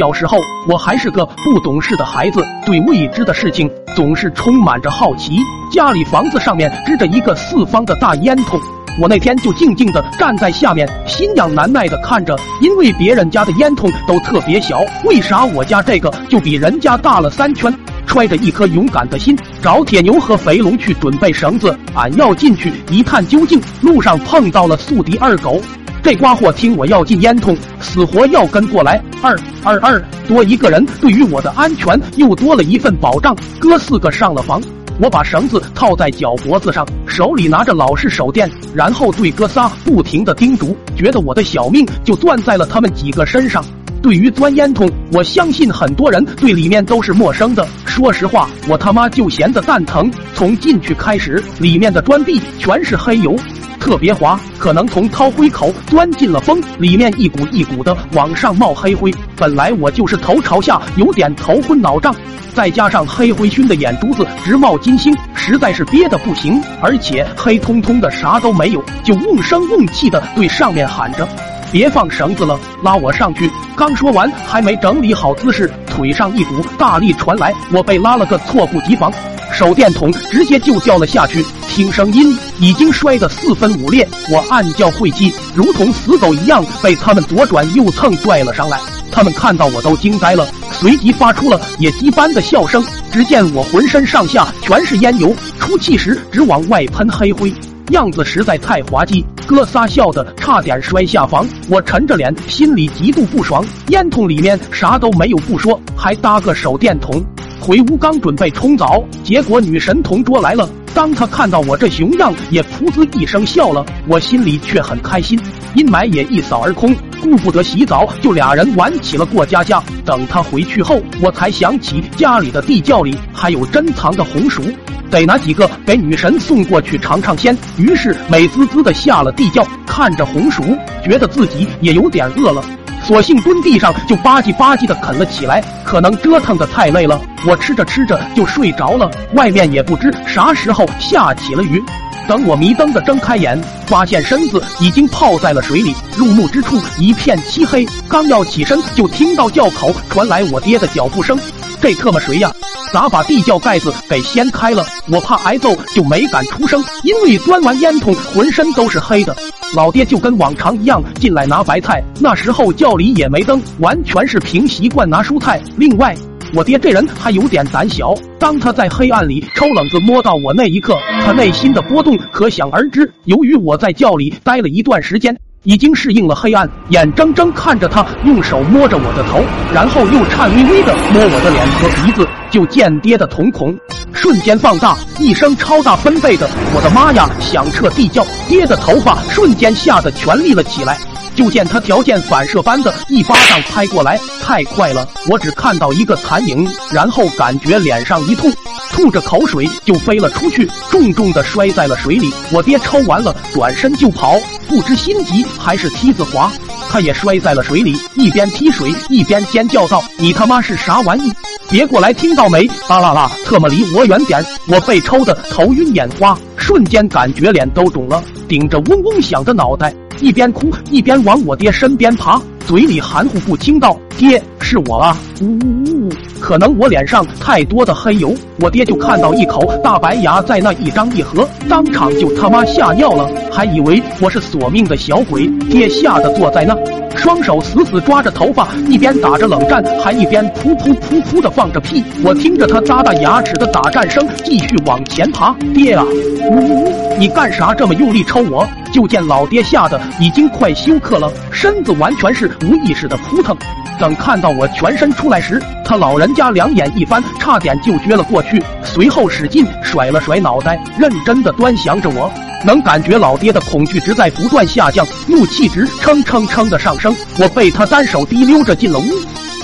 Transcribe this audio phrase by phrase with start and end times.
[0.00, 5.36] 小时候，我还是个不懂事的孩子，对未知的事情总是充满着好奇。
[5.70, 8.58] 家里房子上面支着一个四方的大烟筒，
[8.98, 17.70] 我那天就静静的站在下面，心痒难耐的看着，因为别人家的烟筒都特别小，为啥我家这个就比人家大了三圈？
[18.06, 23.60] 揣着一颗勇敢的心，找铁牛和肥龙去准备绳子，俺要进去一探究竟。
[23.82, 25.60] 路上碰到了宿敌二狗。
[26.02, 29.02] 这瓜货听我要进烟囱，死活要跟过来。
[29.22, 33.36] 二二二，多一个人，对于我的安全又多了一份保障。
[33.58, 34.62] 哥四个上了房，
[34.98, 43.62] 我把绳子套在脚脖子上，手里拿着老式手电，然后对哥仨不停的叮嘱，觉得我的小命就攥在了他们几个身上。
[44.02, 47.68] 对于钻烟囱，我相信很多人对里面都是陌生的。
[48.00, 50.10] 说实话，我他妈就闲得蛋疼。
[50.34, 53.36] 从进去开始，里面的砖壁全是黑油。
[53.78, 59.12] 特别滑，可能从掏灰口钻进了风，里面一股一股的往上冒黑灰。
[59.36, 62.16] 本来我就是头朝下，有点头昏脑胀，
[62.54, 66.58] 再加上黑灰熏的眼珠子直冒金星，实在是憋得不行。
[66.80, 71.28] 而且黑通通的啥都没有，就瓮声瓮气的对上面喊着
[71.72, 79.12] ：“别放绳子了，拉我上去。”刚说完，还没整理好姿势，腿上一股大力传来，我被拉了个措不及防。
[79.52, 84.08] 手电筒直接就掉了下去，听声音已经摔得四分五裂。
[84.30, 88.78] 我暗叫晦气，如同死狗一样被他们左转右蹭拽了上来。
[89.10, 92.84] 他们看到我都惊呆了，随即发出了野鸡般的笑声。
[93.10, 97.52] 只见我浑身上下全是烟油，出气时直往外喷黑灰，
[97.90, 99.24] 样子实在太滑稽。
[99.46, 103.64] 哥仨笑得差点摔下房，我沉着脸，心里极度不爽。
[103.88, 107.22] 烟筒里面啥都没有不说，还搭个手电筒。
[107.60, 110.68] 回屋刚准备冲澡，结果女神同桌来了。
[110.92, 113.84] 当他看到我这熊样，也噗呲一声笑了。
[114.06, 115.40] 我心里却很开心，
[115.74, 116.94] 阴霾也一扫而空。
[117.22, 119.82] 顾不得洗澡，就俩人玩起了过家家。
[120.04, 124.62] 等他回去后，我才想起家里的地窖里还有珍藏的红薯，
[125.10, 127.56] 得拿几个给女神送过去尝尝鲜。
[127.76, 130.62] 于是美滋滋的下了地窖，看着红薯，
[131.04, 132.64] 觉得自己也有点饿了。
[133.02, 139.10] 索性蹲地上就吧唧吧唧的啃了起来，可能折腾的太累了，我吃着吃着就睡着了。
[139.34, 141.82] 外面也不知啥时候下起了雨，
[142.28, 147.86] 等我迷瞪的睁开眼，发现身子已经泡在了水里，入目之处一片漆黑。
[148.08, 151.38] 刚要起身，就听到窖口传来我爹的脚步声。
[151.80, 152.52] 这特么谁呀？
[152.92, 154.84] 咋把地窖盖子给掀开了？
[155.12, 159.36] 我怕挨揍，就没敢出声，因为钻完烟筒，浑身都是黑的。
[159.76, 165.62] 老爹就跟往常一样进来拿白菜，那时候窖里也没灯，完全是凭习惯拿蔬菜。
[165.76, 166.16] 另外，
[166.52, 173.08] 我爹这人还有点胆小，当他在黑暗里抽冷子摸到我那一刻，他内心的波动可想而知。
[173.26, 179.42] 由于我在窖里待了一段时间，已经适应了黑暗，眼睁睁看着他用手摸着我的头，
[179.74, 183.76] 然后又颤巍巍的摸我的脸和鼻子，就见爹的瞳孔。
[184.12, 190.98] 瞬间放大，一声超大分贝的“我的妈呀”响彻地窖，爹的头发瞬间吓得全立了起来。
[191.34, 198.50] 就见他条件反射般的一巴掌拍过来，太快了，我只看到一个残影，然后感觉脸上一痛，
[198.90, 202.30] 吐着口水就飞了出去，重重的摔在了水里。
[202.52, 206.52] 我爹抽完了，转身就跑，不知心急还是梯子滑，
[206.90, 211.32] 他也摔在了水里，一边踢水一边尖叫道：“你他妈是啥玩意？
[211.70, 212.68] 别过来，听到没？
[212.88, 219.94] 啊啦啦，特么离我远点！”我被抽的头晕眼花，瞬间感觉脸都肿了，顶着嗡嗡响的脑袋。
[220.20, 225.99] 一边哭一边往我爹身边爬，嘴里含糊不清道：“爹，是我啊！”呜呜呜！
[226.40, 235.46] 可能我脸上太多的黑油，我爹就看到一口大白牙在那一张一合，当场就他妈吓尿了，还以为我是索命的小鬼。
[235.68, 236.74] 爹吓得坐在那，
[237.20, 242.02] 双手死死抓着头发，一边打着冷战，还一边噗噗噗噗的放着屁。
[242.24, 245.54] 我听着他咂哒牙齿的打战声，继续往前爬。
[245.74, 246.02] 爹啊！
[246.50, 247.16] 呜呜呜！
[247.18, 248.66] 你干啥这么用力抽我？
[248.90, 253.54] 就见老爹吓得已经快休克了，身子完全是无意识的扑腾。
[253.98, 262.32] 等看到我全身出来时，他老人家两眼一翻，差点就撅了过去，随后使劲甩了甩脑袋，认真的端详着我。
[262.64, 267.14] 能感觉老爹的恐惧值在不断下降，怒气值蹭蹭蹭的上升。
[267.38, 269.04] 我被他单手提溜着进了屋，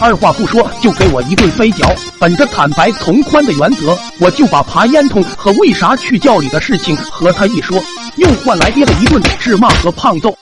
[0.00, 1.94] 二话不说就给我一顿飞脚。
[2.18, 7.82] 本着坦白从宽的原则，我就把爬烟囱和为啥去窖里的事情和他一说。
[8.16, 10.34] 又换来爹的一顿斥骂和胖揍。